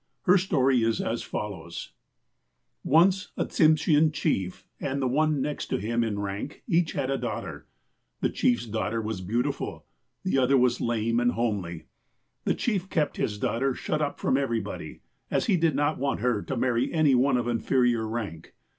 [0.23, 1.91] Her story is as follows:
[2.35, 2.53] /''
[2.97, 7.19] Once a Tsimshean chief, and the one next to him in rank, each had a
[7.19, 7.67] daughter.
[8.21, 9.85] The chief's daughter was beautiful.
[10.23, 11.85] The other was lame, and homely.
[12.45, 16.41] ''The chief kept his daughter shut up from everybody, as he did not want her
[16.41, 18.55] to marry any one of inferior rank.